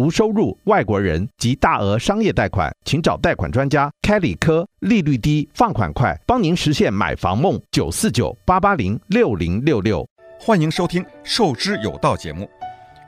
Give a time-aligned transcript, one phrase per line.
[0.00, 7.60] 无收入、外国人及大额商业贷款，请找贷款专家开理科，利率低，放款快，帮您实现买房梦。
[7.70, 10.08] 九四九八八零六零六六，
[10.40, 12.48] 欢迎收听《授之有道》节目，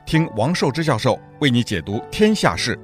[0.05, 2.79] 听王寿之教授为你解读天下事。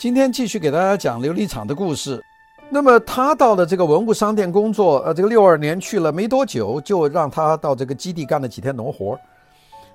[0.00, 2.20] 今天继续给大家讲琉璃厂的故事。
[2.68, 9.16] 那么他到了这个文物商店工作，呃，这个六二年去了没多久，就让他到这个基地干了几天农活。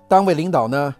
[0.07, 0.95] 单位领导呢，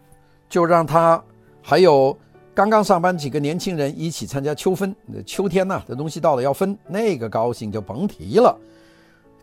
[0.50, 1.24] 就让他
[1.62, 2.18] 还有
[2.54, 4.94] 刚刚上班几个年轻人一起参加秋分。
[5.26, 8.58] 秋天呐，这东西到了要分，那个高兴就甭提了，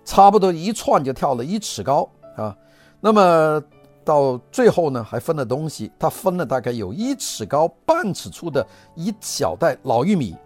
[0.04, 2.54] 差不多一窜就跳了一尺高啊。
[3.00, 3.62] 那么
[4.04, 10.36] 到最后呢，还分了东西，他分了大概有一尺高、半尺粗的一小袋老玉米。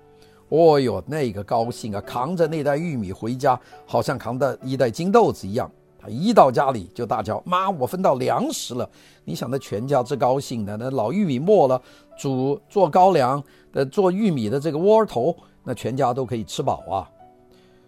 [0.50, 2.00] 哦哟，那个高兴啊！
[2.00, 5.70] 扛着那袋玉米回家，好像扛着一袋金豆子一样。
[6.00, 8.88] 他一到家里就大叫：“妈，我分到粮食了！”
[9.24, 11.80] 你想，那全家之高兴的，那老玉米磨了，
[12.18, 13.42] 煮做高粱
[13.72, 17.10] 的，做玉米的这个窝头，那全家都可以吃饱啊！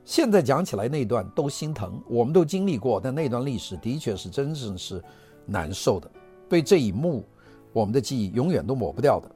[0.05, 5.03] 现在讲起来那段都心疼，我们都经历过，但那段历史的确是真正是
[5.47, 6.11] 难受的。
[6.49, 7.25] 对这一幕，
[7.73, 9.31] 我们的记忆永远都抹不掉的。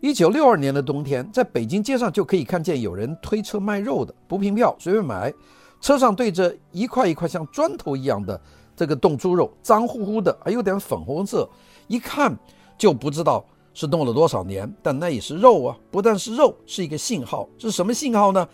[0.00, 5.32] 一九六二年的冬天，在北京街上就可以看见有人推车卖肉的，不凭票随便买，
[5.82, 8.40] 车上对着一块一块像砖头一样的
[8.74, 11.46] 这个冻猪肉，脏乎乎的，还有点粉红色，
[11.88, 12.34] 一看
[12.78, 18.48] 就不知道是冻了多少年，但那也是肉啊，不但是肉，是一个信号，是什么信号呢？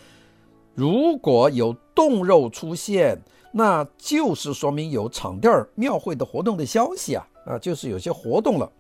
[0.74, 3.20] 如果有冻肉出现，
[3.52, 8.70] 那就是说明有场地儿庙会的活动的消息啊，啊，就是有些活动了。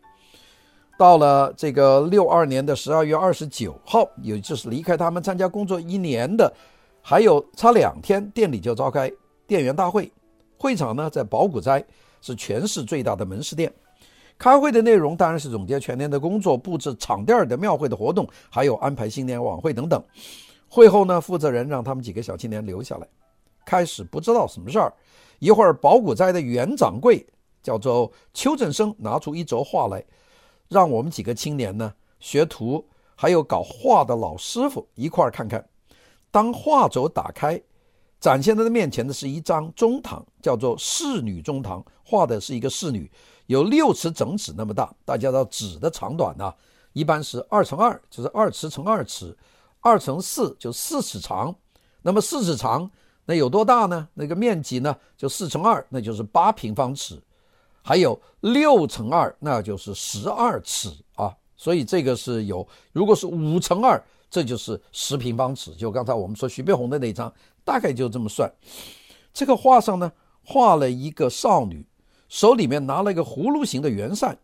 [0.98, 6.52] 到了这个六二年的十二月二十九号，也就是离开他们参加工作一年的，
[7.08, 9.10] 还有差两天，店里就召开
[9.46, 10.12] 店员大会。
[10.58, 11.82] 会场呢在宝古斋，
[12.20, 13.72] 是全市最大的门市店。
[14.36, 20.04] 开会的内容当然是总结全年的工作，布置场地的庙会的活动，还有安排新年晚会等等。
[20.68, 23.08] 会后呢，负责人让他们几个小青年留下来。
[23.64, 24.92] 开始不知道什么事儿，
[25.38, 27.26] 一会儿宝古斋的原掌柜
[27.62, 30.04] 叫做邱振生，拿出一轴画来。
[30.68, 35.66] 让我们几个青年呢，学徒还有搞画的老师傅一块儿看看。
[36.30, 37.60] 当画轴打开，
[38.20, 43.10] 展现在他面前的是一张中堂，叫做仕女中堂，画的是一个仕女，
[43.46, 44.92] 有六尺整纸那么大。
[45.04, 46.52] 大家知道纸的长短呢、
[46.92, 49.36] 一般是二乘二，就是二尺乘二尺，
[49.80, 51.54] 二乘四就四尺长。
[52.02, 52.90] 那么四尺长，
[53.24, 54.08] 那有多大呢？
[54.14, 57.20] 那个面积呢，就四乘二，那就是八平方尺。
[57.82, 62.66] 还有六乘二，那就是十二尺啊，所以这个是有。
[62.92, 65.74] 如果是五乘二，这就是十平方尺。
[65.74, 67.32] 就刚才我们说徐悲鸿的那张，
[67.64, 68.52] 大概就这么算。
[69.32, 70.12] 这个画上呢，
[70.42, 71.86] 画了一个少女，
[72.28, 74.38] 手里面拿了一个葫芦形的圆扇，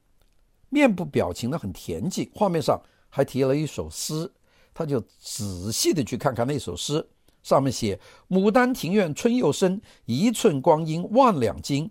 [0.68, 2.30] 面部表情呢很恬静。
[2.34, 4.30] 画面上还提了一首诗，
[4.72, 7.06] 他就仔细的去看看那首诗，
[7.42, 11.90] 上面写：“牡丹庭院春又生，一寸光阴万两金。”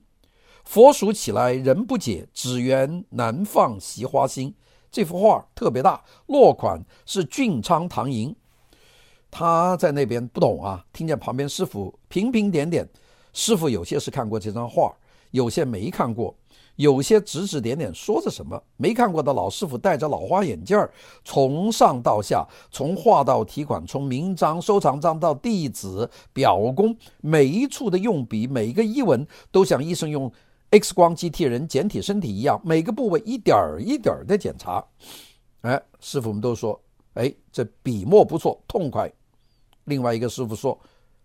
[0.65, 4.55] 佛数起来人不解，只缘难放惜花心。
[4.93, 8.33] 这幅画特别大，落款是俊昌唐寅。
[9.31, 12.87] 他在那边不懂啊，听见旁边师傅频频点点。
[13.33, 14.95] 师傅有些是看过这张画，
[15.31, 16.35] 有些没看过，
[16.75, 18.61] 有些指指点点说着什么。
[18.77, 20.93] 没看过的老师傅戴着老花眼镜儿，
[21.25, 30.31] 从上到下，从画到题款，从名章、收藏章到弟子、表功，每一处的用笔，每一个译文，都像医生用。
[30.73, 34.83] X 光机替人检体身体一样，每个部位一点儿一点儿的检查。
[35.61, 36.81] 哎，师傅们都说，
[37.13, 39.11] 哎，这笔墨不错，痛快。
[39.83, 40.79] 另外一个师傅说，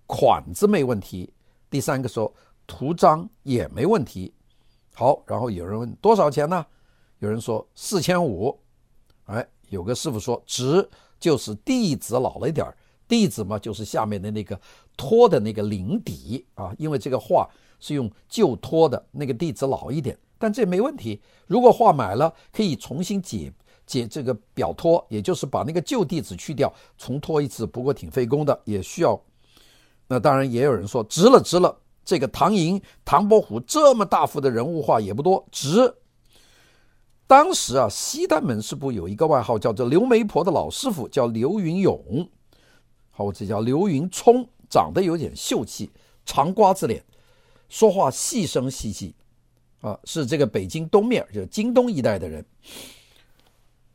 [0.06, 1.32] 款子没问题。
[1.70, 2.30] 第三个说，
[2.66, 4.34] 图章也没问题。
[4.94, 6.66] 好，然后有人问多少钱呢？
[7.20, 8.54] 有人说四千五。
[9.24, 10.86] 哎，有个师傅说，值
[11.18, 12.76] 就是弟子老了一点儿，
[13.08, 14.60] 弟子嘛就是下面的那个
[14.94, 17.48] 托的那个领底啊，因为这个画。
[17.78, 21.20] 是用旧托的那个地子老一点，但这没问题。
[21.46, 23.52] 如果画买了，可以重新解
[23.86, 27.66] 解这个表托，也就是把那个旧地子去掉，重托一次。
[27.66, 29.20] 不过挺费工的，也需要。
[30.06, 31.78] 那当然也有人说值了，值了。
[32.04, 35.94] 这个唐寅、唐伯虎这么大幅的人物画也不多，值。
[37.26, 42.26] 当时啊，西单门市部有一个外号叫做“刘媒婆”的老师傅，叫刘云勇，
[43.10, 45.90] 好，我这叫刘云聪，长得有点秀气，
[46.24, 47.04] 长瓜子脸。
[47.68, 49.14] 说话细声细细，
[49.80, 52.44] 啊，是这个北京东面，就是京东一带的人。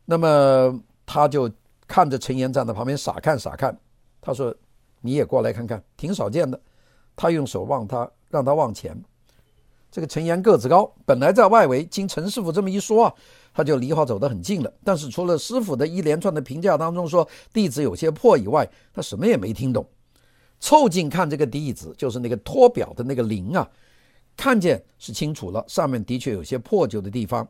[0.06, 1.52] 那么他就
[1.88, 3.78] 看着陈岩站在旁边傻看傻看。
[4.22, 4.56] 他说
[5.02, 6.60] ：“你也过来看看，挺少见的。”
[7.16, 8.98] 他用手望他，让他往前。
[9.92, 13.14] 这个陈岩个子高，本来在外围，经陈师傅这么一说啊，
[13.54, 14.74] 他就离话走得很近了。
[14.84, 19.86] 但是除了师傅的一连串的评价当中说弟子有些破以外，他什么也没听懂。
[20.64, 23.70] 凑近看这个弟子，就是那个托表的那个铃啊，
[24.38, 27.46] 看见是清楚了，上面的确有些破旧的地方，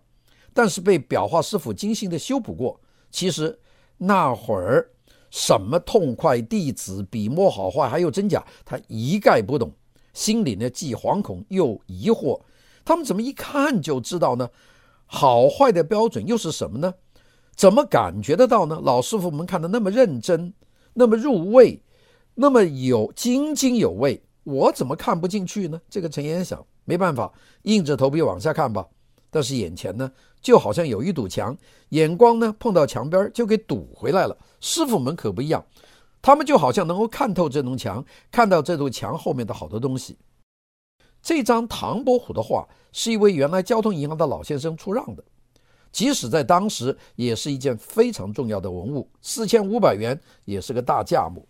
[0.51, 2.81] 但是被裱画师傅精心的修补过。
[3.12, 3.56] 其实
[4.00, 4.89] 那会儿
[5.30, 9.71] 什么痛快弟子笔墨好坏还有真假，他一概不懂。
[10.15, 12.42] 心里呢既惶恐又疑惑，
[12.83, 14.50] 他们怎么一看就知道呢？
[15.06, 16.92] 好坏的标准又是什么呢？
[17.56, 18.81] 怎么感觉得到呢？
[18.83, 20.51] 老师傅们看得那么认真，
[20.95, 21.80] 那么入味，
[22.35, 25.80] 那么有津津有味，我怎么看不进去呢？
[25.89, 27.31] 这个陈岩想，没办法，
[27.63, 28.88] 硬着头皮往下看吧。
[29.30, 31.57] 但是眼前呢，就好像有一堵墙，
[31.89, 34.38] 眼光呢碰到墙边就给堵回来了。
[34.59, 35.63] 师傅们可不一样。
[36.21, 40.18] 他们就好像能够看透这栋墙，看到这堵墙后面的好多东西。
[41.21, 45.24] 这张唐伯虎的画是一位原来交通银行的老先生出让的，
[45.91, 51.45] 即使在当时也是一件非常重要的文物，四千五百元也是个大价目。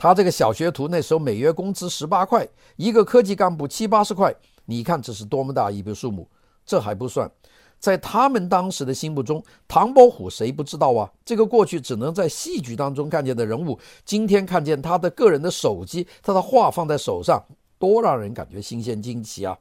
[0.00, 6.26] 他这个小学徒那时候每月工资十八块，一个科技干部七八十块，你看这是多么大一笔数目？
[6.64, 7.30] 这还不算。
[7.78, 11.12] 在他们当时的心目中，唐伯虎谁不知道啊？
[11.22, 17.44] 这个过去只能在戏剧当中看见的人物，今天看见他的个人的手机，他的画放在手上，
[17.78, 19.54] 多让人感觉新鲜惊奇啊！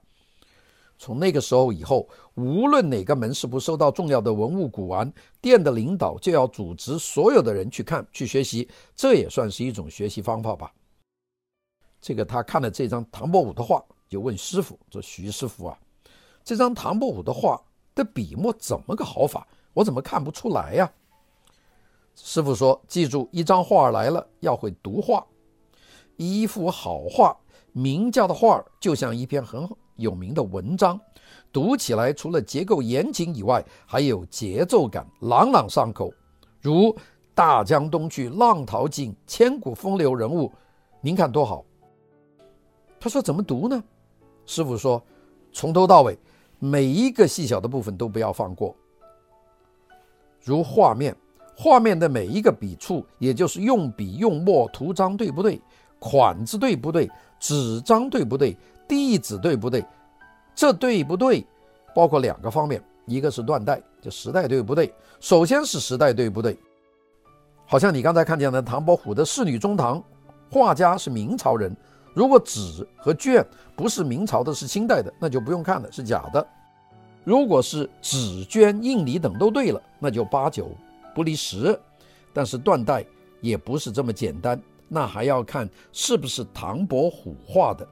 [1.00, 5.12] 从那个时候以后，无论哪个门市部收到重要的文物古玩，
[5.42, 10.72] 店的领导就要组织所有的人去看去学习，这也算是一种学习方法吧。
[12.02, 15.80] 这个他看了这张唐伯虎的画，就问师傅：“这徐师傅啊，
[16.44, 17.60] 这张唐伯虎的画。”
[17.96, 19.46] 的笔墨怎么个好法？
[19.74, 20.90] 我怎么看不出来呀？
[22.16, 25.26] 师傅说：“记住，一张画来了，要会读画。
[26.16, 27.36] 一幅好画，
[27.74, 31.00] 名家的画就像一篇很好有名的文章，
[31.54, 36.12] 读起来除了结构严谨以外，还有节奏感，朗朗上口。
[36.62, 36.96] 如
[37.36, 40.52] ‘大江东去，浪淘尽，千古风流人物’，
[41.02, 41.64] 您看多好。”
[43.00, 43.84] 他说：“怎么读呢？”
[44.46, 45.02] 师傅说
[45.54, 46.18] ：“从头到尾。”
[46.62, 48.76] 每一个细小的部分都不要放过，
[50.44, 51.16] 如画面，
[51.56, 55.62] 画面的每一个笔触，也就是用笔用墨图章对不对，
[56.00, 57.10] 款子对不对，
[57.40, 58.58] 纸张对不对，
[58.90, 59.86] 弟子对不对，
[60.56, 61.46] 这对不对，
[61.96, 64.92] 包括两个方面，一个是断代，就时代对不对？
[65.20, 66.58] 首先是时代对不对？
[67.68, 70.04] 好像你刚才看见的唐伯虎的仕女中堂，
[70.50, 71.72] 画家是明朝人。
[72.16, 73.46] 如果纸和绢
[73.76, 76.46] 不是明朝的，是清代的，那就不用看了，是假的。
[77.24, 80.72] 如果是纸绢印泥等都对了，那就八九
[81.14, 81.80] 不离十。
[82.34, 83.06] 但是断代
[83.42, 87.88] 也不是这么简单，那还要看是不是唐伯虎画的，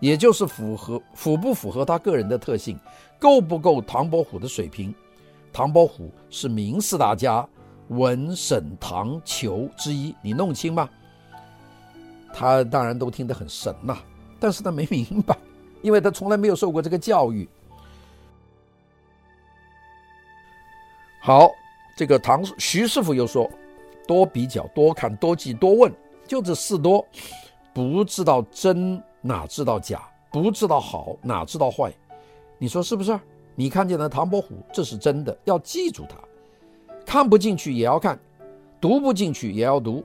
[0.00, 2.78] 也就是符合符不符合他个人的特性，
[3.18, 4.94] 够不够唐伯虎的水平。
[5.52, 7.46] 唐伯虎是明四大家
[7.88, 10.88] 文沈唐裘之一，你弄清吗？
[12.32, 13.98] 他当然都听得很神呐、
[14.38, 15.36] 但是他没明白，
[15.82, 17.48] 因为他从来没有受过这个教育。
[21.20, 21.50] 好，
[21.96, 23.50] 这个唐徐师傅又说：
[24.06, 25.92] 多比较，多看，多记，多问，
[26.26, 27.04] 就这四多，
[27.74, 30.02] 不知道真哪知道假，
[30.32, 31.92] 不知道好哪知道坏，
[32.58, 33.18] 你说是不是？
[33.54, 36.16] 你看见了唐伯虎，这是真的，要记住他，
[37.04, 38.18] 看不进去也要看，
[38.80, 40.02] 读不进去也要读。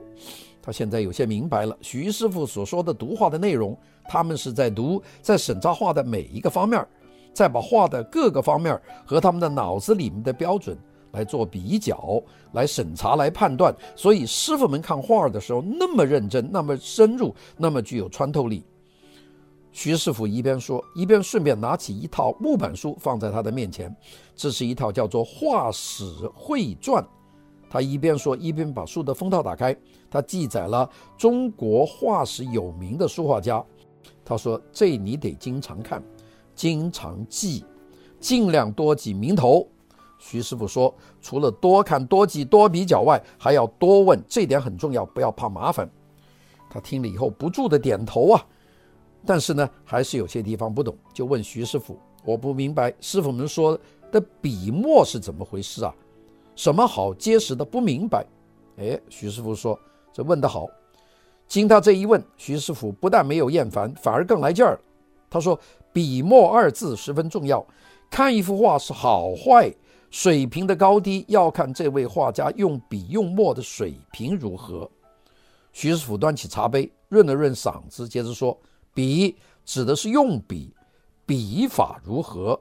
[0.60, 3.74] 他现在有些明白了，徐师傅所说的读画的内容，
[4.08, 6.84] 他们是在读，在审查画的每一个方面，
[7.32, 10.76] 再把画的各个方面和他们的脑子里面的标准
[11.12, 12.20] 来做比较，
[12.52, 13.74] 来审查，来判断。
[13.94, 18.64] 所以师傅们看画的时候那么认真，那么深入，那么具有穿透力。
[19.76, 23.94] 徐师傅一边说，一边顺便拿起一套木板书放在他的面前，
[24.34, 26.02] 这是一套叫做《画史
[26.34, 27.04] 汇传》。
[27.68, 29.76] 他一边说，一边把书的封套打开。
[30.10, 33.62] 他记载了中国画史有名的书画家。
[34.24, 36.02] 他说：“这你得经常看，
[36.54, 37.62] 经常记，
[38.18, 39.68] 尽量多记名头。”
[40.18, 45.86] 徐师傅说：“除了多看、多记、多比较外，还要多问，这点很重要，不要怕麻烦。”
[46.70, 48.46] 他听了以后不住的点头啊，
[49.26, 53.78] 但是呢，还是有些地方不懂，就问徐师傅：“我不明白，师傅们说
[54.12, 55.94] 的笔墨是怎么回事啊？”
[56.54, 57.64] 什么好结实的？
[57.64, 58.24] 不明白。
[58.78, 59.78] 哎，徐师傅说
[60.12, 60.66] ：“这问得好。”
[61.48, 64.80] 经他这一问，徐师傅不但没有厌烦，反而更来劲儿。
[65.28, 65.58] 他说
[65.92, 67.64] ：“笔墨二字十分重要，
[68.10, 69.72] 看一幅画是好坏，
[70.10, 74.90] 水平的高低要看这位画家用笔用墨的水平如何。”
[75.72, 78.58] 徐师傅端起茶杯，润了润嗓子，接着说
[78.96, 80.74] ：“笔指的是用笔，
[81.26, 82.58] 笔法如何。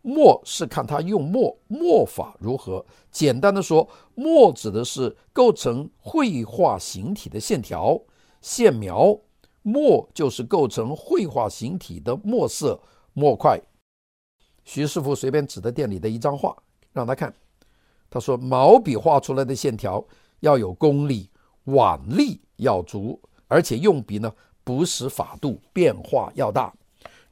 [0.00, 2.82] 墨是看他用墨，墨法如何。
[3.10, 8.00] 简单的说，墨指的是构成绘画形体的线条、
[8.40, 9.18] 线描，
[9.60, 12.80] 墨就是构成绘画形体的墨色、
[13.12, 13.60] 墨块。
[14.64, 16.56] 徐师傅随便指的店里的一张画，
[16.90, 17.34] 让他看。
[18.08, 20.02] 他说：“毛笔画出来的线条
[20.40, 21.28] 要有功力，
[21.64, 24.32] 腕力要足，而且用笔呢
[24.64, 26.74] 不是法度，变化要大。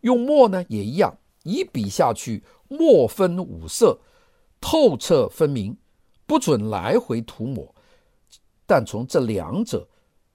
[0.02, 3.98] 用墨呢也一样，一笔下去。”墨分五色，
[4.58, 5.76] 透彻分明，
[6.24, 7.74] 不准来回涂抹。
[8.64, 9.86] 但从这两者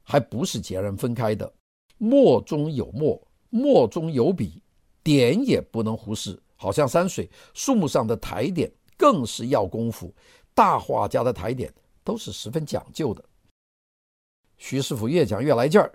[0.03, 1.51] 还不是截然分开的。
[1.97, 4.61] 墨中有墨，墨中有笔，
[5.01, 6.39] 点也不能忽视。
[6.55, 10.13] 好像山水、树木上的台点，更是要功夫。
[10.53, 11.73] 大画家的台点
[12.03, 13.25] 都是十分讲究的。
[14.59, 15.91] 徐师傅越讲越来劲儿。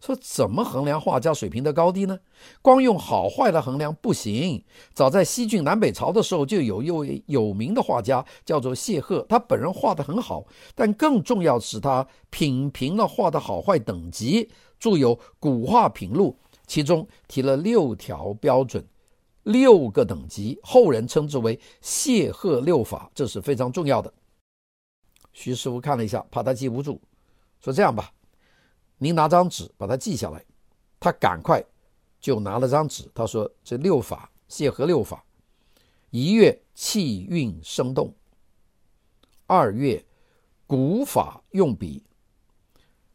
[0.00, 2.18] 说怎么衡量画家水平的高低呢？
[2.62, 4.64] 光用好坏来衡量不行。
[4.94, 16.34] 早在西晋南北朝的时候，就有一位有名的画家叫做谢赫，他本人画得很好，但更重要是他品评了画的好坏等级，著有《古画品录》，
[16.66, 18.82] 其中提了六条标准，
[19.42, 24.10] 六个等级，后人称之为谢赫六法，这是非常重要的。
[25.34, 26.98] 徐师傅看了一下，怕他记不住，
[27.62, 28.10] 说这样吧。
[29.02, 30.44] 您拿张纸把它记下来，
[31.00, 31.64] 他赶快
[32.20, 33.10] 就拿了张纸。
[33.14, 35.24] 他说：“这六法，谢和六法，
[36.10, 38.14] 一月气韵生动，
[39.46, 40.04] 二月
[40.66, 42.04] 古法用笔，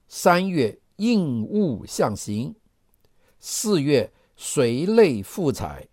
[0.07, 2.55] 三月应物象形，
[3.39, 5.87] 四月随类赋彩，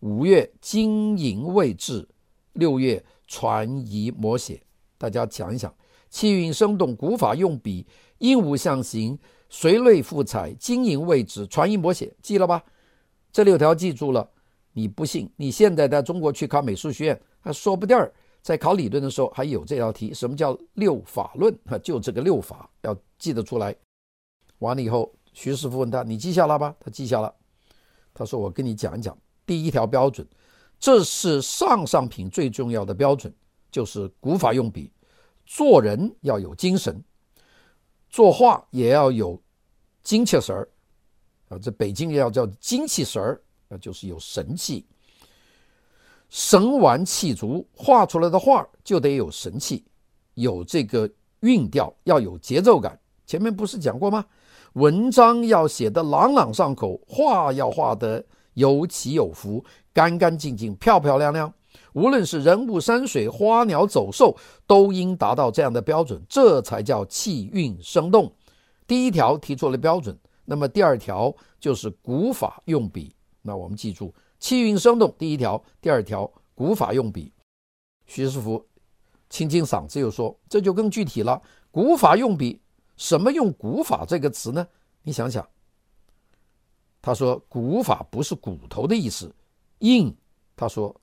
[0.00, 2.06] 五月经营位置，
[2.52, 4.62] 六月传遗摹写。”
[4.98, 5.74] 大家想一想，
[6.10, 7.86] 气韵生动，古法用笔。
[8.20, 9.18] 应物象形，
[9.50, 12.62] 随类赋彩，经营位置，传音摹写，记了吧？
[13.32, 14.28] 这六条记住了，
[14.72, 15.30] 你不信？
[15.36, 18.12] 你现在在中国去考美术学院，还说不定儿
[18.42, 20.14] 在考理论的时候还有这道题。
[20.14, 21.52] 什么叫六法论？
[21.66, 23.74] 哈，就这个六法要记得出来。
[24.58, 27.34] 完了以后，徐师傅问他：“你记下了吧？”他记下了。
[28.12, 30.26] 他说：“我跟你讲一讲，第一条标准，
[30.78, 33.32] 这是上上品最重要的标准，
[33.70, 34.92] 就是古法用笔，
[35.46, 37.02] 做人要有精神。”
[38.10, 39.40] 作画也要有
[40.02, 40.68] 精气神儿
[41.48, 44.84] 啊，这北京也要叫精气神儿，那就是有神气，
[46.28, 49.84] 神完气足，画出来的画就得有神气，
[50.34, 51.08] 有这个
[51.40, 52.98] 韵调，要有节奏感。
[53.26, 54.24] 前面不是讲过吗？
[54.74, 58.24] 文章要写得朗朗上口，画要画得
[58.54, 61.52] 有起有伏，干干净净，漂漂亮亮。
[61.92, 68.32] 无论是人物、山水、花鸟、走兽，都应达到这样的标准，这才叫气韵生动。
[68.86, 73.14] 第一条提出了标准，那么第二条就是古法用笔。
[73.42, 77.32] 那我们记住，气韵生动，第一条；第二条，古法用笔。
[78.06, 78.64] 徐师傅
[79.28, 81.40] 清清嗓子又说：“这就更具体了。
[81.70, 82.60] 古法用笔，
[82.96, 84.66] 什么用古法这个词呢？
[85.02, 85.48] 你想想。”
[87.02, 89.34] 他说：“古法不是骨头的意思，
[89.80, 90.16] 硬。”
[90.54, 90.94] 他说。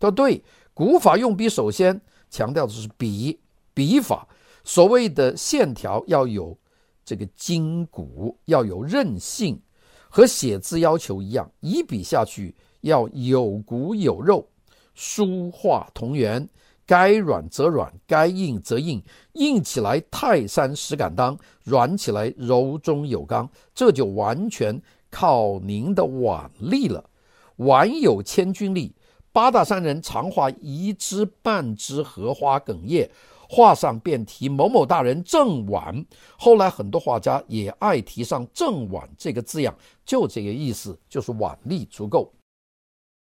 [0.00, 0.42] 说对，
[0.74, 2.00] 古法用笔首先
[2.30, 3.38] 强调的是笔
[3.74, 4.26] 笔法，
[4.64, 6.56] 所谓的线条要有
[7.04, 9.60] 这个筋骨，要有韧性，
[10.08, 14.46] 和写字要求一样，一笔下去要有骨有肉，
[14.94, 16.48] 书画同源，
[16.86, 19.02] 该软则软，该硬则硬，
[19.32, 27.10] 硬起来泰山石敢当，软起来柔中有刚，这就完全靠您的腕力了，
[27.56, 28.94] 腕有千钧力。
[29.38, 33.08] 八大山人常画一枝半枝荷花梗叶，
[33.48, 36.04] 画上便题某某大人正腕。
[36.36, 39.72] 后来很多画家也爱提上正腕这个字样，
[40.04, 42.32] 就这个意思，就是腕力足够。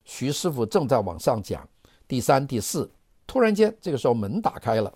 [0.05, 1.69] 徐师傅正在往上讲
[2.07, 2.89] 第三、第四，
[3.27, 4.91] 突然间这个时候门打开了，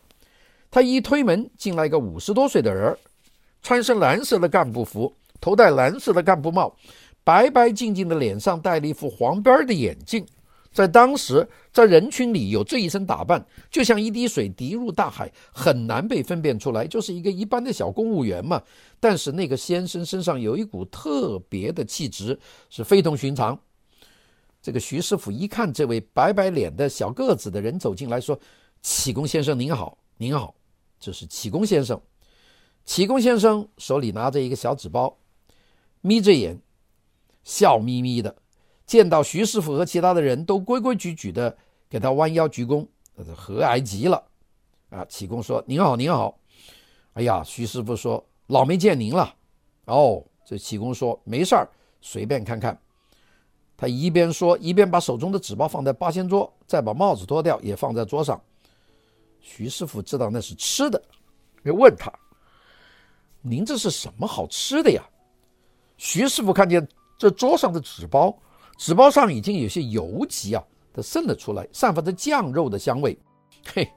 [0.72, 2.98] 他一推门进来一个五十多岁的人，
[3.62, 6.76] 穿身蓝色的干部服，头戴蓝色的干部帽，
[7.24, 10.26] 白白净净的脸上戴了一副黄边的眼镜。
[10.72, 18.62] 在当时，在人群里有这一身打扮，就像一滴水滴入大海，很难被分辨出来，就是一个一般的小公务员嘛。
[19.00, 23.60] 但是那个先生身上有一股特别的气质，是非同寻常。
[24.62, 28.40] 这个徐师傅一看这位白白脸的小个子的人走进来，说
[28.82, 30.56] ：“启功先生您好，您好，
[31.00, 32.00] 这是启功先生。”
[32.86, 35.18] 启功先生手里拿着一个小纸包，
[36.02, 36.62] 眯着眼，
[37.44, 38.41] 笑眯眯的。
[38.92, 41.58] 见到徐师傅和其他的人都规规矩矩的
[41.90, 42.86] 给他弯腰鞠躬，
[43.34, 44.22] 和蔼极了。
[44.90, 46.38] 啊，启功说：“您好，您好。”
[47.16, 49.34] 哎呀，徐师傅说：“老没见您了。”
[49.88, 51.70] 哦，这启功说：“没事儿，
[52.02, 52.78] 随便看看。”
[53.78, 58.42] 他一边说，一边把手中的纸包放在八仙桌，再把帽子脱掉，也放在桌上。
[59.40, 61.02] 徐师傅知道那是吃的，
[61.64, 62.12] 就问他
[63.40, 65.02] ：“您这是什么好吃的呀？”
[65.96, 66.86] 徐师傅看见
[67.18, 68.38] 这桌上的纸包，
[68.78, 70.64] 纸包上已经有些油迹啊，
[70.94, 73.18] 它渗了出来，散发着酱肉的香味。
[73.74, 73.88] 嘿，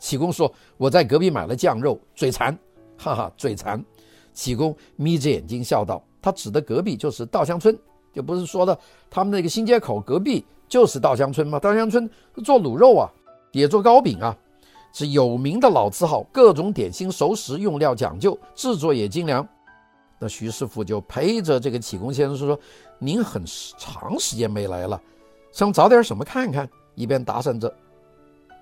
[0.00, 2.56] 启功说：“我在隔壁买了酱肉，嘴馋，
[2.96, 3.84] 哈哈，嘴馋。”
[4.32, 7.78] 启功眯着眼睛笑道：“他指的隔壁就是稻香村，
[8.12, 8.78] 就不是说的
[9.10, 11.58] 他们那个新街口隔壁就是稻香村吗？
[11.58, 12.08] 稻香村
[12.44, 13.10] 做卤肉啊，
[13.52, 14.36] 也做糕饼啊。”
[14.92, 19.46] 是有名的老字号，各种点心熟食用料讲究，制作也精良。
[20.18, 22.58] 那徐师傅就陪着这个启功先生说
[23.00, 23.42] ：“您很
[23.76, 25.00] 长时间没来了，
[25.50, 27.74] 想找点什么看看？”一边打算着。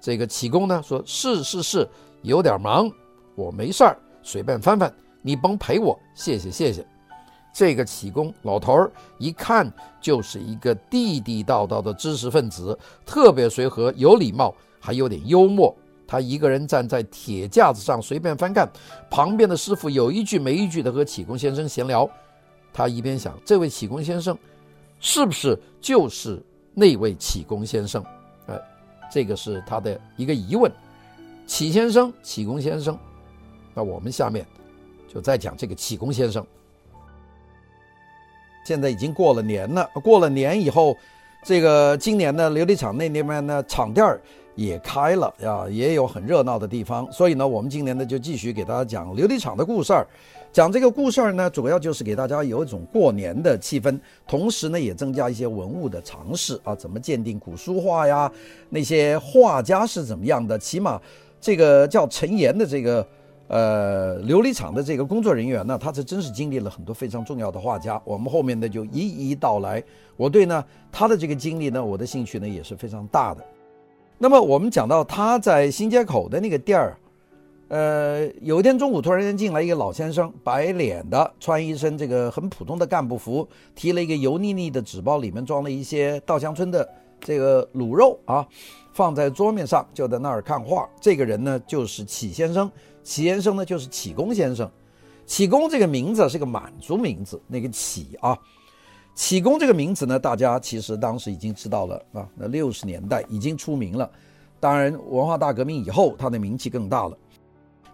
[0.01, 1.89] 这个启功呢说：“是是是，
[2.23, 2.89] 有点忙，
[3.35, 6.87] 我没事儿，随便翻翻，你甭陪我，谢谢谢谢。”
[7.53, 9.69] 这个启功老头儿一看
[10.01, 15.75] 就是一个地地道道的知识分子，特别随和，有礼貌，还有点幽默。
[16.07, 18.71] 他一个人站在铁架子上随便翻看，
[19.11, 22.09] 旁边的师傅有一句没一句的和启功先生闲聊。
[22.73, 24.37] 他一边想，这位启功先生
[25.01, 26.43] 是不是就是
[26.75, 28.05] 那位启功先生？
[28.47, 28.59] 呃，
[29.13, 30.71] 这个是他的一个疑问。
[31.47, 32.99] 启先生，启功先生，
[33.75, 34.47] 那我们下面
[35.13, 36.47] 就再讲这个启功先生。
[38.65, 40.97] 现在已经过了年了，过了年以后，
[41.45, 44.21] 这个今年的琉璃厂那那边呢，厂店儿。
[44.55, 50.05] 也开了呀，也有很热闹的地方，所以呢，我们今年呢就继续给大家讲琉璃厂的故事儿。
[50.51, 58.31] 讲这个故事呢，主要就是给大家有一种过年的气氛，同时呢也增加一些文物的常识啊，怎么鉴定古书画呀？
[58.71, 60.59] 那些画家是怎么样的？
[60.59, 61.01] 起码
[61.41, 63.07] 这个叫陈岩的这个
[63.47, 68.01] 呃琉璃厂的这个工作人员呢，他是真是经历了很多非常重要的画家。
[68.05, 69.83] 我们后面呢就一一道来。
[70.17, 73.45] 我对呢他的这个经历呢，我的兴趣呢也是非常大的。
[74.17, 76.99] 那么我们讲到他在新街口的那个店儿，
[77.69, 86.89] 呃，有一天中午突然间进来一个老先生，白脸的，穿一身这个很普通的干部服，提了一个油腻腻的纸包，里面装了一些稻香村的
[87.21, 88.47] 这个卤肉啊，
[88.95, 90.89] 放在桌面上，就在那儿看画。
[90.99, 92.71] 这个人呢就是启先生，
[93.03, 94.71] 启先生呢就是启功先生。
[95.27, 98.39] 启功这个名字是个满族名字，那个启啊。
[99.15, 102.27] 启功这个名字呢，大家其实当时已经知道了啊。
[102.35, 104.11] 那六十年代已经出名了，
[104.59, 107.19] 当然文化大革命以后，他的名气更大了。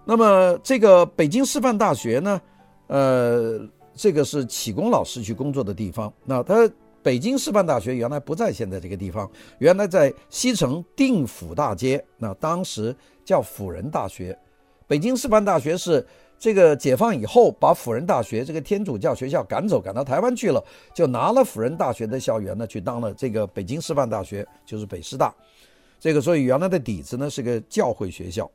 [0.04, 2.40] 那么这个北京师范大学呢，
[2.88, 3.60] 呃，
[3.94, 6.12] 这个是启功老师去工作的地方。
[6.24, 6.70] 那他
[7.02, 14.38] 北京师范大学原来不在现在这个地方，原来在西城定府大街，那当时叫辅仁大学。
[14.86, 16.06] 北京师范大学是。
[16.36, 20.62] 这个解放以后，把辅仁大学这个天主教学校赶走，赶到台湾去了，
[20.92, 25.32] 就拿了辅仁大学的校园呢，去当了这个北京师范大学，就是北师大。
[25.98, 28.50] 这个所以原来的底子呢是个教会学校。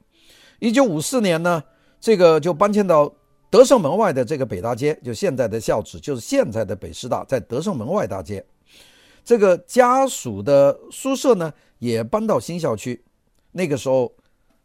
[0.59, 1.63] 一九五四年呢，
[1.99, 3.11] 这个就搬迁到
[3.49, 8.45] 德胜门外的这个北大街，就现在的校址就是现在的北师大，在德胜门外大街。
[9.25, 13.03] 这个家属的宿舍呢也搬到新校区，
[13.51, 14.11] 那个时候。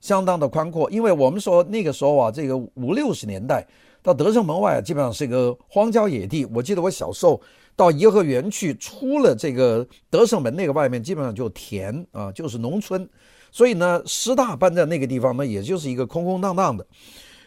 [0.01, 3.67] 相当的宽阔，因为我们说那个时候啊，这个五六十年代
[4.03, 6.45] 到德胜门外，基本上是一个荒郊野地。
[6.53, 7.41] 我记得我小时候
[7.75, 13.09] 到颐和园去，出了这个德胜门那个外面，基本上就田啊，就是农村。
[13.55, 16.85] 所以呢，师大搬在那个地方呢，也就是一个空空荡荡的。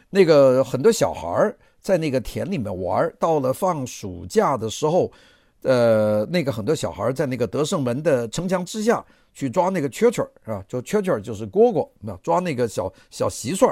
[0.09, 5.11] 那个很多小孩在那个田里面玩，到了放暑假的时候，
[5.63, 9.03] 呃，那个很多小孩在那个德胜门的城墙之下。
[9.33, 13.71] 去抓那个蛐蛐儿啊，就蛐蛐儿就是蝈蝈，那抓那个小小蟋蟀，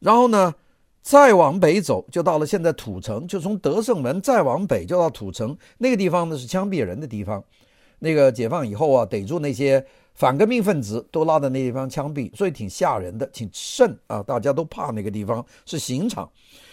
[0.00, 0.52] 然后呢，
[1.00, 7.44] 再往北走就到了现在土城，就从德胜门再往北就到土城那个地方呢，是枪毙人的地方。
[8.00, 9.82] 那个解放以后啊，逮住那些
[10.14, 16.28] 反革命分子都拉到那地方枪毙，所以挺吓人的，挺瘆啊，大家都怕那个地方是刑场。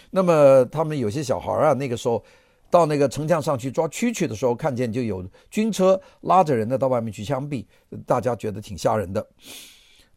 [0.09, 2.23] 那么他们有些小孩啊，那个时候。
[2.69, 7.65] 到那个城墙上去抓蛐蛐的时候，看见就有军车拉着人呢到外面去枪毙，
[8.05, 9.25] 大家觉得挺吓人的。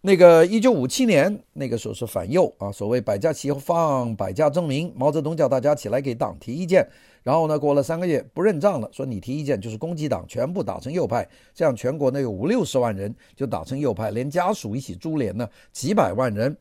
[0.01, 4.93] 那个一九五七年那个时候是反右啊，所谓百家齐放，百家争鸣。
[4.97, 6.85] 毛泽东叫大家起来给党提意见，
[7.23, 11.29] 然后呢过了三个月不认账了，说你提意见就是攻击党，全部打成右派。
[11.55, 16.57] 这样全国呢有五六十万人就打成右派，连家属一起株连呢几百万人。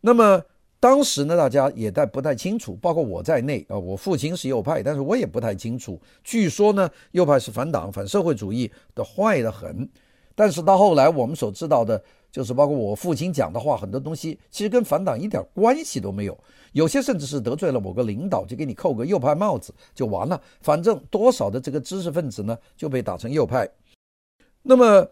[0.00, 0.42] 那么。
[0.78, 3.76] 当时呢，大家也带不太清楚，包括我在内啊。
[3.76, 5.98] 我父亲是右派，但是我也不太清楚。
[6.22, 9.88] 据说呢，右派是反党、反社会主义的，坏得很。
[10.34, 12.00] 但是到后来，我们所知道的，
[12.36, 16.38] 就是包括我父亲讲的话，很多东西其实跟反党一点关系都没有，
[16.72, 20.38] 有些甚至是得罪了某个领导，就给你扣个右派帽子就完了。
[20.60, 23.66] 反正多少的这个知识分子呢就被打成右派。
[24.62, 25.08] 那么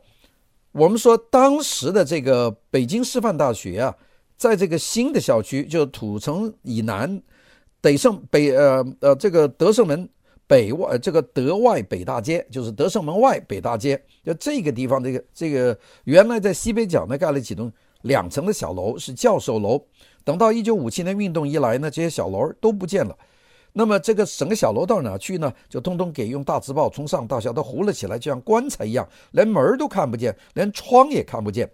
[0.73, 3.97] 我们说当时的这个北京师范大学啊，
[4.37, 7.23] 在这个新的校区，就土城以南，
[7.81, 10.07] 德胜北呃呃这个德胜门。
[10.47, 19.83] 北外这个德外北大街就是德胜门外北大街，就这个地方，这个这个原来在西北角呢盖了几栋两层的小楼，是教授楼。
[20.23, 23.17] 等到一九五七年运动一来呢，这些小楼都不见了。
[23.77, 25.53] 那么这个整个小楼到哪去呢？
[25.69, 31.69] 就通通给用大字报从上到下都糊了起来，就像棺材一样，连门都看不见，连窗也看不见。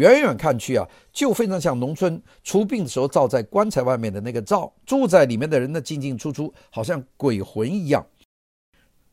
[0.00, 4.72] 远远看去啊，就非常像农村出殡的时候罩在棺材外面的那个罩。
[4.86, 8.04] 住在里面的人呢，进进出出，好像鬼魂一样。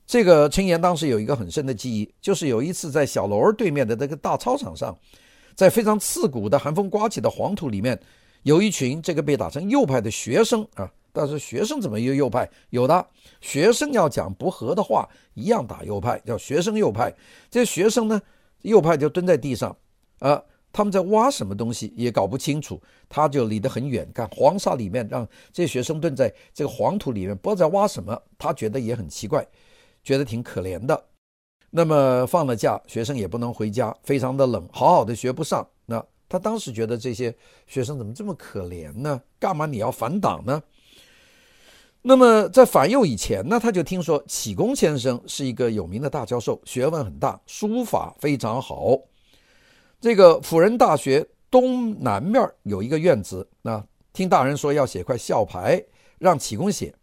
[0.06, 4.98] 这个陈岩当时有一个很深的记忆，就是有一次在小楼对面的那个大操场上，
[5.54, 8.00] 在非常刺骨的寒风刮起的黄土里面，
[8.44, 10.90] 有一群这个被打成右派的学生啊。
[11.12, 12.48] 但是学生怎么又右派？
[12.70, 13.04] 有的
[13.42, 17.12] 学生要讲不合的话，一样打右派，叫学生右派。
[17.50, 18.22] 这学生呢，
[18.62, 19.76] 右派就蹲在地上，
[20.20, 20.40] 啊，
[20.72, 29.46] 他们在挖什么东西也搞不清楚，他就离得很远，看黄沙里面，让这些学生蹲在这个黄土里面，不知道在挖什么，他觉得也很奇怪。
[30.04, 31.04] 觉得挺可怜的，
[31.70, 35.68] 那么放了假，学生也不能回家，非常的冷，好好的学不上。
[35.86, 39.22] 那他当时觉得这些学生怎么这么可怜呢？
[39.38, 40.64] 干嘛你要反党呢？
[42.02, 48.98] 那么在反右以前呢，他就听说启功先生是一个有名的大教授，学问很大，书法非常好。
[50.00, 55.84] 这个辅仁大学东南面有一个院子，那听大人说要写块校牌，
[56.20, 56.94] 让启功写。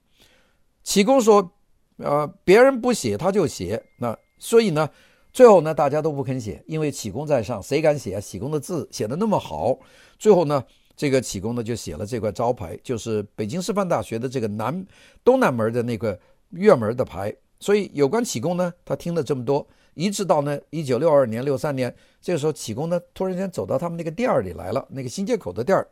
[0.82, 1.50] 启功说。
[1.98, 4.90] 呃，别人不写他就写，那所以呢，
[5.32, 8.20] 最后呢，大家都不肯写，因为启功在上，谁敢写啊？
[8.20, 9.78] 启功的字写得那么好，
[10.18, 10.64] 最后呢，
[10.96, 14.84] 这个启功呢就写了这块招牌，就是北京师范大学的这个南
[15.22, 16.18] 东南门的那个
[16.50, 17.32] 院门的牌。
[17.60, 25.88] 所以有关启功呢，他听了这么多，一直到呢一九六二年、六三年，这个时候启功呢突然间走到他们那个店儿里来了，那个新街口的店儿，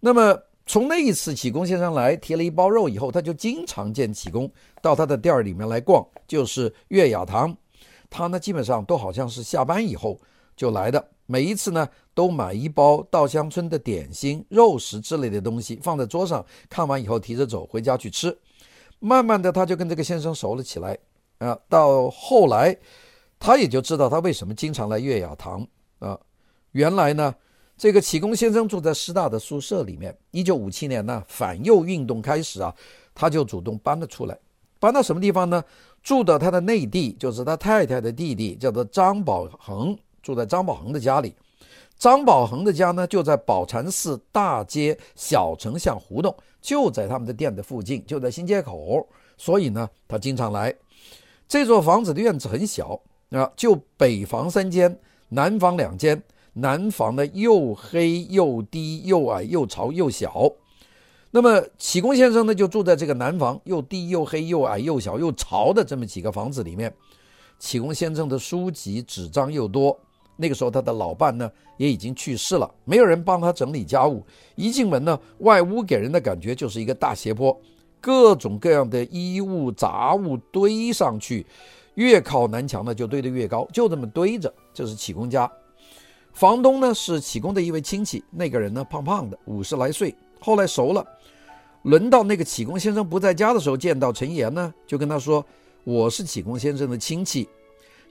[0.00, 0.38] 那么。
[0.68, 4.50] 从那一次启功先生来提了一包肉以后，他就经常见启功
[4.82, 7.56] 到他的店儿里面来逛，就是月雅堂。
[8.10, 10.18] 他呢基本上都好像是下班以后
[10.56, 18.36] 就来的，每一次呢都买一包稻香村的点心、肉食之类的东西放在桌上，看完以后提着走回家去吃。
[18.98, 20.98] 慢慢的他就跟这个先生熟了起来
[21.38, 22.76] 啊，到后来
[23.38, 25.66] 他也就知道他为什么经常来月雅堂
[25.98, 26.18] 啊，
[26.72, 27.34] 原来呢。
[27.78, 30.16] 这个启功先生住在师大的宿舍里面。
[30.30, 32.74] 一九五七年呢，反右运动开始啊，
[33.14, 34.38] 他就主动搬了出来，
[34.80, 35.62] 搬到什么地方呢？
[36.02, 41.34] 住到他的内弟，就是他太太的弟弟，叫做张宝恒，住在张宝恒的家里。
[41.98, 49.06] 张宝恒的家呢，就在宝禅寺大街小丞相胡同，就在他们的店的附近，就在新街口。
[49.36, 50.74] 所以呢，他经常来。
[51.48, 56.22] 这座房子的院子很小啊，就北房三间，南房两间。
[56.58, 60.50] 南房呢，又黑又低又矮又潮又小，
[61.30, 66.90] 那么启功先生呢就住在这个南房，又低又黑又矮又小又潮的这么几个房子里面。
[67.58, 70.00] 启功先生的书籍纸张又多，
[70.36, 74.24] 那个时候他的老伴呢也已经去世了，没有人帮他整理家务。
[74.54, 77.54] 一进门呢，外屋给人的感觉就是一个大斜坡，
[78.06, 81.44] 各种各样的衣物杂物堆上去，
[81.96, 85.50] 越靠南墙呢就堆得越高，就这么堆着，这是启功家。
[86.32, 90.14] 房东呢是启功的一位亲戚，那个人呢胖胖的，五十来岁。
[90.38, 91.04] 后来熟了，
[91.82, 95.44] 轮到那个启功先生不在家的时候，见到陈岩呢，就跟他说
[95.82, 97.48] ：“我是启功先生的亲戚。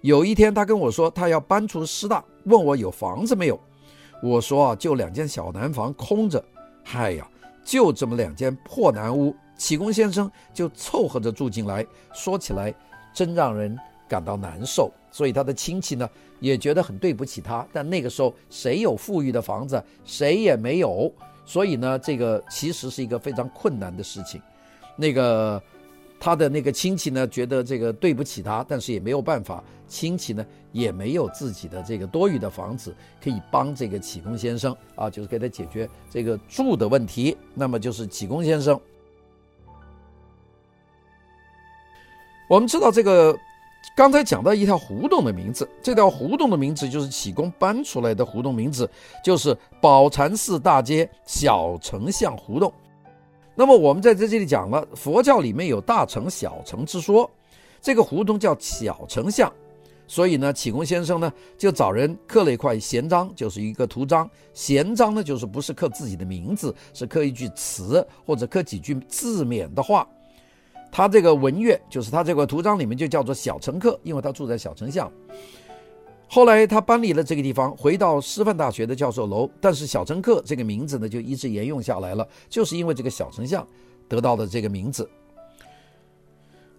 [0.01, 3.57] 有一天他跟我说，他要搬出师大，问我有房子没有。
[4.21, 6.43] 我说啊，就两间小南房空着。
[6.83, 7.25] 嗨呀，
[7.63, 11.85] 就这么两间破南屋，启功先生就凑合着住进来。
[12.13, 12.73] 说起来，
[13.13, 14.91] 真让人感到难受。
[15.11, 16.09] 所以他的亲戚呢。”
[16.41, 21.11] 也觉得很对不起他，但那个时候谁有富裕的房子，谁也没有，
[21.45, 24.39] 所以呢，这个其实是一个非常困难的事情。
[24.97, 25.59] 那个
[26.19, 37.35] 他的那个亲戚呢，觉得这个对不起他，但是也没有办法，亲戚呢也没有自己的这个多余的房子可以帮这个启功先生啊，就是给他解决这个住的问题。
[37.53, 38.79] 那么就是启功先生，
[42.47, 43.37] 我们知道这个。
[43.95, 48.89] 刚才讲到一条胡同的名字，这条胡同的名字就是启功搬出来的胡同名字，
[49.23, 52.73] 就是宝禅寺大街小丞相胡同。
[53.53, 57.29] 那么我们在在这里讲了，佛教里面有大乘小乘之说，
[57.79, 59.49] 这个胡同叫小丞相，
[60.07, 64.27] 所以呢，启功先生呢就找人刻了一块闲章，就是一个图章。
[64.51, 70.05] 闲章呢就是不是刻自己的名字，是刻一句词或者刻几句自勉的话。
[70.95, 75.11] 他这个文乐就是他这个图章里面就叫做小乘客，因为他住在小城巷。
[76.25, 83.67] 后来他搬离了这个地方，回到师范大学的教授楼，但是小乘客这个名字呢就一直沿用下来了，就是因为这个小乘巷
[84.07, 85.09] 得到的这个名字。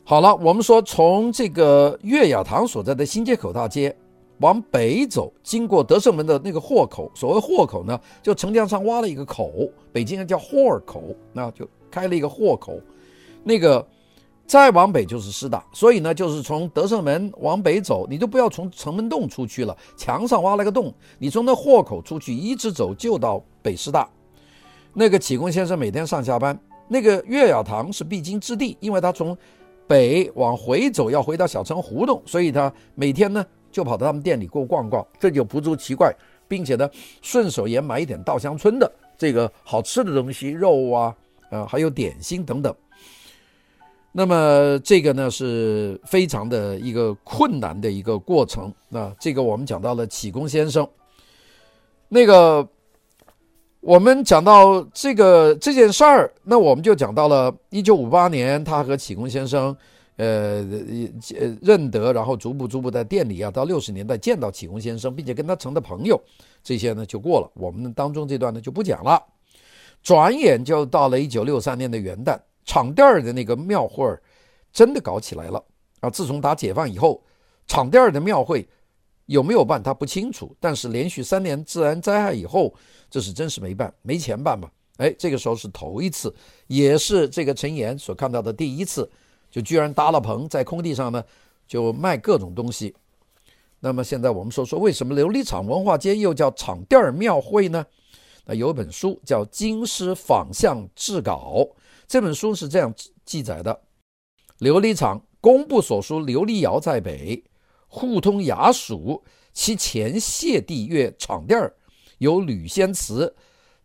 [0.03, 3.95] 好了，我们说从这个月雅堂所在的新街口大街
[4.39, 12.81] 往北走，经过德胜门的那个豁口，所谓豁口呢，就城墙上挖了一个口，北京人叫豁口，那就开了一个豁口。
[13.45, 13.87] 那个
[14.47, 24.09] 再往北就是师大，所以呢，就是从德胜门往北走，你就不要从城门洞出去了，墙上挖了个洞，你从那豁口出去，一直走就到北师大。
[24.95, 26.57] 那个启功先生每天上下班，
[26.87, 29.37] 那个月雅堂是必经之地，因为他从
[29.89, 36.15] 北往回走要回到小城胡同，所以他每天呢就跑到他们店里过逛逛，这就不足奇怪，
[36.47, 36.89] 并且呢
[37.21, 41.15] 顺手也买一点稻香村的这个好吃的东西，肉啊，
[41.51, 42.73] 啊、呃、还有点心等等。
[44.17, 48.73] 那么这个呢是非常的一个困难的一个过程。
[48.89, 50.89] 那这个我们讲到了启功先生，
[52.09, 52.67] 那个。
[53.81, 59.77] 我们讲到这个这件事儿，那我们就讲到了一九五八年，他和启功先生，
[60.17, 60.61] 呃，
[61.63, 66.21] 认得，然后逐步逐步在店里啊，到六十年代见到启功先生，并且跟他成了朋友，
[66.65, 67.49] 这些呢就过了。
[67.55, 69.23] 我们当中这段呢就不讲了。
[70.03, 74.05] 转眼就到了一九六三年的元旦，场店的那个庙会
[74.71, 75.65] 真的搞起来了
[76.01, 76.11] 啊！
[76.11, 77.23] 自从打解放以后，
[77.67, 78.69] 场店的庙会。
[79.27, 82.73] 有没有办他不清楚，但是连续三年自然灾害以后，
[83.11, 84.71] 这是真是没办，没钱办嘛。
[84.99, 86.33] 哎，这个时候是头一次，
[86.69, 89.11] 也是这个陈岩所看到的第一次，
[89.51, 91.21] 就居然搭了棚在空地上呢，
[91.67, 92.95] 就卖各种东西。
[93.81, 97.85] 那么现在我们说说为什么琉璃厂文化街又叫场店庙会呢？
[98.45, 101.53] 那有本书叫《京师坊巷志稿》，
[102.09, 103.81] 这本书是这样记载的：
[104.61, 107.43] 琉璃厂工部所书琉璃窑在北。
[107.89, 111.75] 互通衙署，其前谢地曰场店儿，
[112.19, 113.33] 有吕仙祠；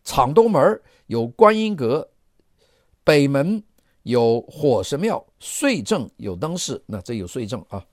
[0.04, 2.10] 厂东门有观音阁，
[3.04, 3.62] 北门
[4.02, 6.82] 有火神庙，税正有灯饰。
[6.86, 7.84] 那这有税正啊。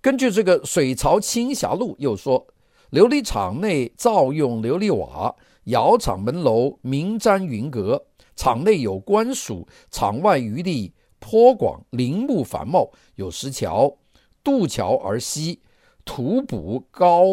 [0.00, 2.46] 根据这个《水槽清霞录》又说，
[2.90, 8.06] 琉璃厂内造用琉璃瓦，窑厂门楼明瞻云阁，
[8.40, 13.98] 场内有官署，场外余地颇广，林木繁茂，有石桥。
[14.42, 15.60] 渡桥而西，
[16.06, 17.26] 土补高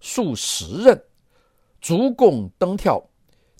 [0.00, 1.00] 数十仞，
[1.80, 3.08] 足供灯跳，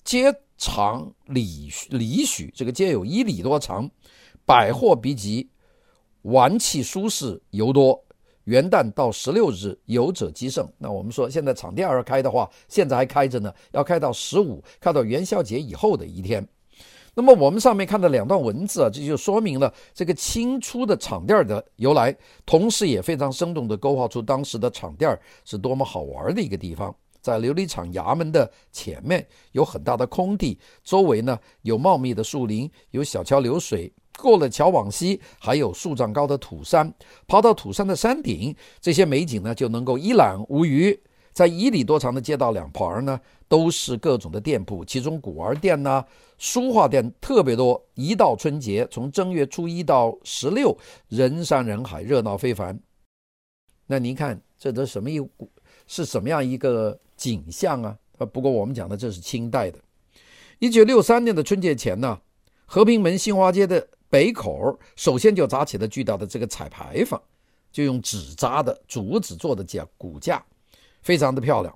[0.03, 3.89] 皆长里里许，这个皆有一里多长，
[4.45, 5.49] 百货逼集，
[6.23, 8.03] 玩器舒适尤多。
[8.43, 10.69] 元旦到十六日，游者极盛。
[10.77, 16.45] 那我们说，现在场店要开的话，现在还开着呢，要开到十五，开到元宵节以后的一天。
[17.19, 26.95] 那么我们上面看的两段文字啊，这就说明了这个清初的场店的由来，同时也非常生动地勾画出当时的场店是多么好玩的一个地方。
[27.19, 33.91] 在琉璃厂衙门的前面有很大的空地，周围呢有茂密的树林，有小桥流水。
[34.19, 36.93] 过了桥往西，还有数丈高的土山。
[37.25, 40.95] 爬到土山的山顶，这些美景呢就能够一览无余。
[41.37, 46.03] 在一里多长的街道两旁呢，都是各种的店铺，其中古玩店呐、
[46.39, 47.79] 书画店特别多。
[47.93, 50.75] 一到春节，从正月初一到十六，
[51.09, 52.79] 人山人海，热闹非凡。
[53.85, 55.21] 那您看，这都什么一
[55.85, 57.95] 是什么样一个景象啊？
[58.17, 59.77] 呃，不过我们讲的这是清代的。
[60.57, 62.19] 一九六三年的春节前呢，
[62.65, 67.21] 和平门新华街的北口，首先就砸起了巨大的这个彩牌坊，
[67.71, 70.43] 就用纸扎的竹子做的架骨架。
[71.07, 71.73] 非常的漂亮。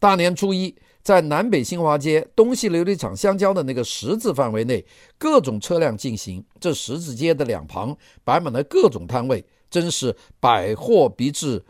[0.00, 4.84] 大年初一，在南北新华街东西琉璃厂相交的那个十字范围内，
[5.16, 6.44] 各种车辆进行。
[6.58, 11.64] 这十字街的两旁摆满了各种摊位，真是百货逼至，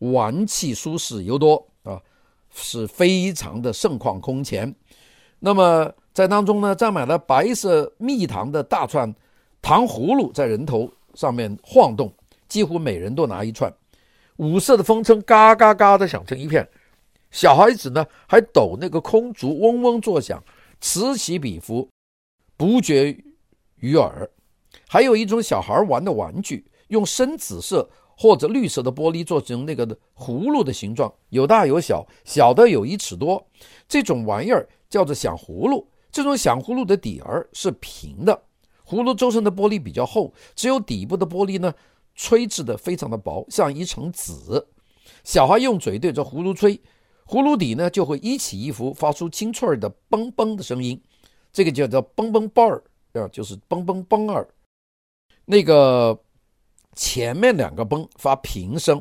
[0.00, 2.02] 玩器舒适尤多啊，
[2.52, 4.74] 是非常的盛况空前。
[5.38, 9.14] 那么在当中呢，站满了白色蜜糖的大串
[9.62, 12.12] 糖葫芦，在人头上面晃动，
[12.48, 13.72] 几乎每人都拿一串。
[14.38, 16.68] 五色的风筝嘎嘎嘎的响成一片，
[17.30, 20.42] 小孩子呢还抖那个空竹，嗡嗡作响，
[20.80, 21.88] 此起彼伏，
[22.56, 23.16] 不绝
[23.80, 24.30] 于耳。
[24.88, 33.44] 还有一种小孩玩的玩具，用深紫色或者绿色的玻璃做成那个葫芦的形状，有大有小，小的有一尺多。
[33.88, 35.86] 这种玩意儿叫做响葫芦。
[36.12, 38.40] 这种响葫芦的底儿是平的，
[38.86, 41.74] 葫芦周身的玻璃比较厚，只有底部的玻璃呢。
[42.18, 44.32] 吹制的非常的薄，像一层纸。
[45.22, 46.76] 小孩用嘴对着葫芦吹，
[47.24, 51.00] 葫芦底呢就会一起一伏，发出清脆的嘣嘣的声音，
[51.52, 54.48] 这个叫做嘣嘣嘣儿啊，就是嘣嘣嘣儿。
[55.44, 56.18] 那个
[56.96, 59.00] 前面两个嘣发平声，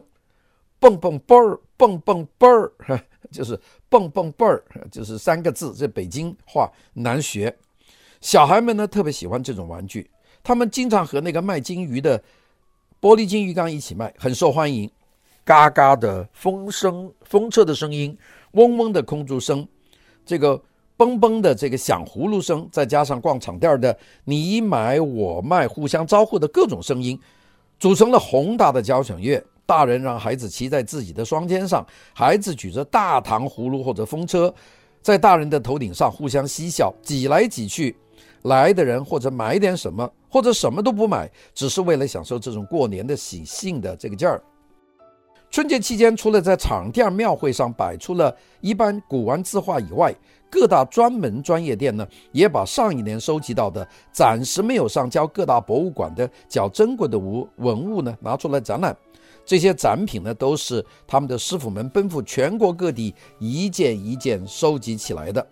[0.79, 3.01] 嘣嘣嘣儿，嘣嘣嘣儿，
[3.31, 7.57] 就是嘣嘣嘣儿，就是三个字，这北京话难学。
[8.21, 10.09] 小孩们呢特别喜欢这种玩具，
[10.43, 12.21] 他们经常和那个卖金鱼的
[12.99, 14.89] 玻璃金鱼缸一起卖，很受欢迎。
[15.43, 18.17] 嘎嘎的风声，风车的声音，
[18.53, 19.65] 嗡嗡的空竹声，
[20.25, 20.59] 这个
[20.97, 27.17] 嘣嘣的这个响葫芦声，再加上逛场店的你买我卖、互相招呼的各种声音，
[27.79, 29.41] 组成了宏大的交响乐。
[29.67, 34.51] 大人让孩子骑在自己的双肩上，孩子举着大糖葫芦或者风车，
[35.03, 37.95] 在大人的头顶上互相嬉笑，挤来挤去。
[38.43, 44.41] 来的人或者买点什么，或者什么都不买，只是为了享受这种过年的喜庆的这个劲儿。
[45.49, 50.13] 春节期间，除了在场店庙会上摆出了一般古玩字画以外，
[50.49, 58.95] 各大专门专业店呢，也把上一年收集到的暂时没有上交各大博物馆的较珍贵的文物呢，拿出来展览。
[59.45, 65.45] 这些展品呢，都是他们的师傅们奔赴全国各地一件一件收集起来的。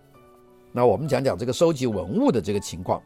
[0.74, 3.02] 那我们讲讲这个收集文物的这个情况。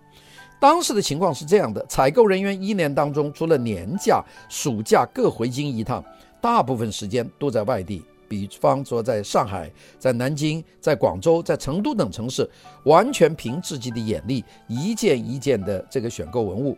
[0.59, 6.03] 当时的情况是这样的：采购人员一年当中，除了年假、暑假各回京一趟。
[6.41, 12.49] 大部分时间都在外地，比方说在上海、在南京、在广州、在成都等城市，
[12.85, 16.77] 完全凭自己的眼力，一件一件的这个选购文物。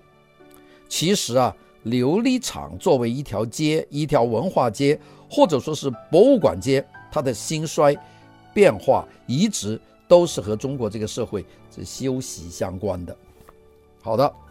[0.90, 7.96] 其实啊，琉璃厂作为一条街、一条文化街，或者说是博物馆街，它的兴衰、
[8.56, 13.16] 变化一直都是和中国这个社会是息息相关的。
[14.04, 14.51] 好的。